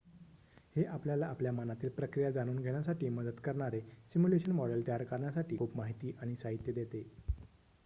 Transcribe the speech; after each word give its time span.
हे 0.75 0.83
आपल्याला 0.85 1.25
आपल्या 1.27 1.51
मनातील 1.51 1.89
प्रक्रिया 1.89 2.31
जाणून 2.31 2.55
घेण्यासाठी 2.55 3.09
मदत 3.09 3.41
करणारे 3.43 3.81
सिम्युलेशन 4.13 4.51
मॉडेल 4.53 4.85
तयार 4.87 5.03
करण्यासाठी 5.05 5.57
खूप 5.57 5.77
माहिती 5.77 6.15
आणि 6.21 6.35
साहित्य 6.35 6.71
देते 6.73 7.07